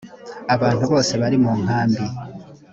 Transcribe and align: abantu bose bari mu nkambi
abantu 0.55 0.83
bose 0.91 1.13
bari 1.21 1.37
mu 1.43 1.51
nkambi 1.61 2.05